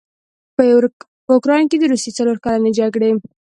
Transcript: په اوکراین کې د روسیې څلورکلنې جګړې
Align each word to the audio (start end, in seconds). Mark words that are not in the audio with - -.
په 0.55 0.63
اوکراین 1.35 1.65
کې 1.71 1.77
د 1.79 1.83
روسیې 1.91 2.11
څلورکلنې 2.17 2.71
جګړې 2.79 3.11